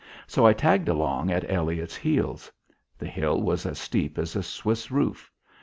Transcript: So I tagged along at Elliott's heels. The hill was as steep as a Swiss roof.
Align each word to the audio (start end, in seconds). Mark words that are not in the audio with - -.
So 0.25 0.47
I 0.47 0.53
tagged 0.53 0.89
along 0.89 1.29
at 1.29 1.47
Elliott's 1.47 1.95
heels. 1.95 2.51
The 2.97 3.05
hill 3.05 3.39
was 3.39 3.67
as 3.67 3.77
steep 3.77 4.17
as 4.17 4.35
a 4.35 4.41
Swiss 4.41 4.89
roof. 4.89 5.29